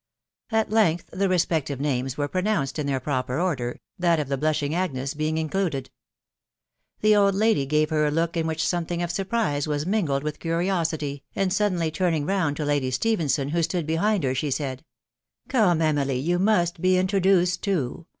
[0.51, 4.73] At length the respective names were pronounced in their proper order, that of the blushing
[4.73, 5.91] Agnes being included.
[7.01, 10.39] The old lady gave her a look in which something of surprise was mingled with
[10.39, 14.83] curiosity, and suddenly turning round to Lady Stephenson who stood behind her, she said,
[15.49, 18.07] —"Come, Emily, you must be introduced too.